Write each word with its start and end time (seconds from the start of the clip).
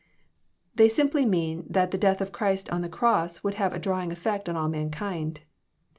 They 0.73 0.89
simply 0.89 1.27
mean 1.27 1.67
that 1.69 1.91
the 1.91 1.97
death 1.99 2.21
of 2.21 2.31
Christ 2.31 2.71
on 2.71 2.81
the 2.81 2.89
cross 2.89 3.43
would 3.43 3.53
have 3.61 3.71
a 3.71 3.77
drawing 3.77 4.11
effect 4.11 4.49
on 4.49 4.57
all 4.57 4.67
mankind. 4.67 5.41